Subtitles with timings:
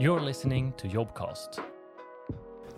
[0.00, 1.58] You're listening to Jobcast.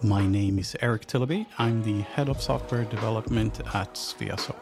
[0.03, 1.45] My name is Eric Tillaby.
[1.59, 4.59] I'm the head of software development at Svea Solar.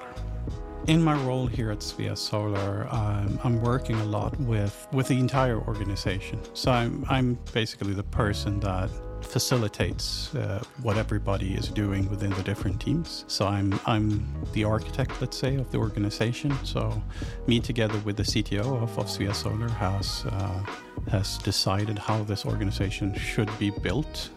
[0.88, 5.20] In my role here at Svea Solar, um, I'm working a lot with, with the
[5.20, 6.40] entire organization.
[6.52, 12.42] So I'm, I'm basically the person that facilitates uh, what everybody is doing within the
[12.42, 13.24] different teams.
[13.28, 16.52] So I'm I'm the architect, let's say, of the organization.
[16.64, 17.02] So
[17.46, 20.64] me together with the CTO of, of Svea Solar has uh,
[21.08, 24.30] has decided how this organization should be built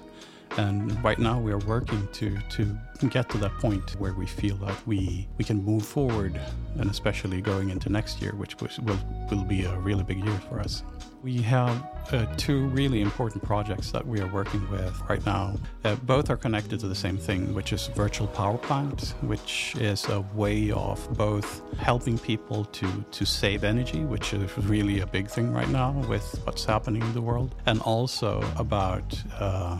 [0.57, 2.77] and right now we are working to, to
[3.09, 6.39] get to that point where we feel that we, we can move forward,
[6.77, 8.97] and especially going into next year, which will,
[9.29, 10.83] will be a really big year for us.
[11.23, 15.55] We have uh, two really important projects that we are working with right now.
[15.83, 20.05] Uh, both are connected to the same thing, which is virtual power plant, which is
[20.09, 25.27] a way of both helping people to, to save energy, which is really a big
[25.27, 29.77] thing right now with what's happening in the world, and also about uh,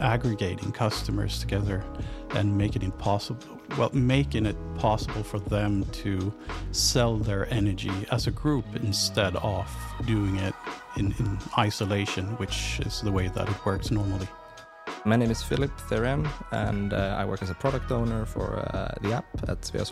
[0.00, 1.84] aggregating customers together
[2.30, 6.32] and making it possible well making it possible for them to
[6.72, 9.66] sell their energy as a group instead of
[10.06, 10.54] doing it
[10.96, 14.28] in, in isolation which is the way that it works normally.
[15.04, 18.94] My name is Philip Theren and uh, I work as a product owner for uh,
[19.00, 19.84] the app at Svea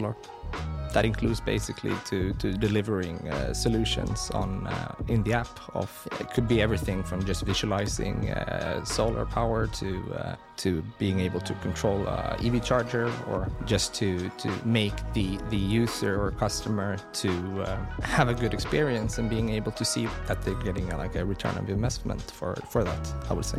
[0.92, 6.30] that includes basically to, to delivering uh, solutions on uh, in the app of it
[6.30, 11.55] could be everything from just visualizing uh, solar power to uh, to being able to
[11.55, 17.30] control a EV charger or just to to make the the user or customer to
[17.62, 21.14] uh, have a good experience and being able to see that they're getting a, like
[21.16, 23.58] a return of investment for for that I would say.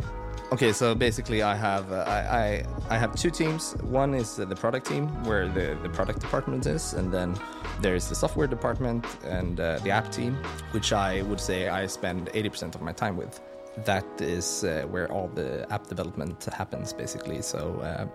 [0.52, 3.72] Okay, so basically, I have uh, I, I, I have two teams.
[3.80, 7.40] One is the product team, where the the product department is, and then
[7.80, 10.34] there's the software department and uh, the app team,
[10.72, 13.40] which I would say I spend 80% of my time with.
[13.86, 17.40] That is uh, where all the app development happens, basically.
[17.40, 18.06] So uh,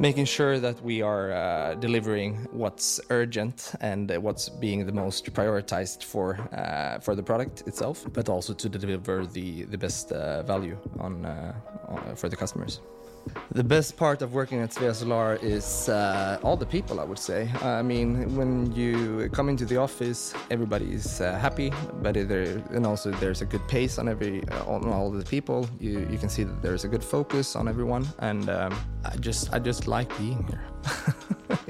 [0.00, 6.02] making sure that we are uh, delivering what's urgent and what's being the most prioritized
[6.02, 10.76] for uh, for the product itself, but also to deliver the the best uh, value
[10.98, 11.52] on, uh,
[12.14, 12.80] for the customers.
[13.52, 17.18] The best part of working at Svea Solar is uh, all the people, I would
[17.18, 17.50] say.
[17.60, 22.86] I mean, when you come into the office, everybody is uh, happy, but there, and
[22.86, 25.68] also there's a good pace on every uh, on all the people.
[25.78, 28.72] You you can see that there's a good focus on everyone, and um,
[29.04, 30.64] I just I just like being here.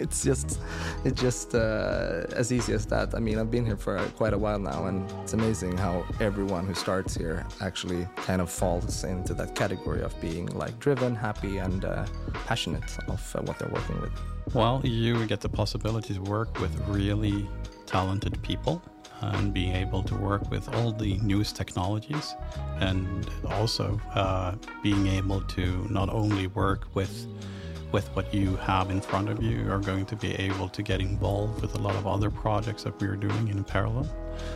[0.04, 0.60] it's just
[1.04, 3.14] it's just uh, as easy as that.
[3.14, 6.66] I mean, I've been here for quite a while now, and it's amazing how everyone
[6.66, 11.58] who starts here actually kind of falls into that category of being like driven, happy,
[11.58, 12.06] and uh,
[12.46, 14.12] passionate of uh, what they're working with.
[14.54, 17.48] Well, you get the possibility to work with really
[17.86, 18.82] talented people
[19.20, 22.34] and being able to work with all the newest technologies
[22.78, 27.26] and also uh, being able to not only work with
[27.92, 31.00] with what you have in front of you, are going to be able to get
[31.00, 34.08] involved with a lot of other projects that we are doing in parallel.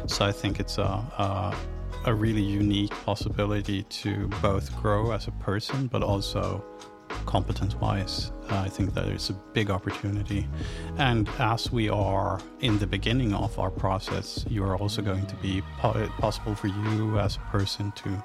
[0.07, 1.57] So I think it's a, a,
[2.07, 6.65] a really unique possibility to both grow as a person, but also
[7.27, 8.33] competence wise.
[8.51, 10.47] Uh, I think that it's a big opportunity.
[10.99, 15.37] And as we are in the beginning of our process, you are also going to
[15.37, 18.23] be po- possible for you as a person to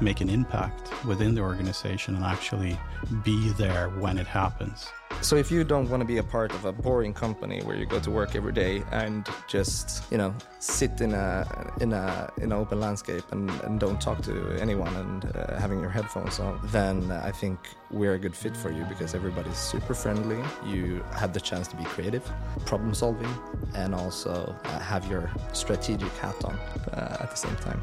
[0.00, 2.78] make an impact within the organization and actually
[3.24, 4.88] be there when it happens.
[5.22, 7.84] So if you don't want to be a part of a boring company where you
[7.84, 11.46] go to work every day and just, you know, sit in a
[11.80, 15.78] in a in an open landscape and, and don't talk to anyone and uh, having
[15.80, 17.58] your headphones on, then I think
[17.90, 20.42] we're a good fit for you because everybody's super friendly.
[20.66, 22.24] You have the chance to be creative,
[22.66, 23.32] problem solving,
[23.74, 27.80] and also uh, have your strategic hat on uh, at the same time.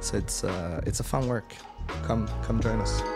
[0.00, 1.54] So it's uh, it's a fun work.
[2.04, 3.15] Come come join us.